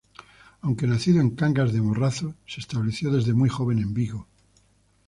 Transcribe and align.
Aunque 0.63 0.87
nacido 0.87 1.19
en 1.21 1.29
Cangas 1.39 1.73
de 1.73 1.79
Morrazo 1.83 2.33
se 2.47 2.59
estableció 2.59 3.11
desde 3.11 3.35
muy 3.35 3.49
joven 3.49 3.77
en 3.77 3.93
Vigo. 3.93 4.27